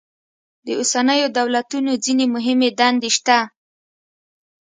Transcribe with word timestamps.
د 0.65 0.67
اوسنیو 0.79 1.27
دولتونو 1.39 1.91
ځینې 2.05 2.25
مهمې 2.35 2.69
دندې 2.79 3.09
شته. 3.17 3.39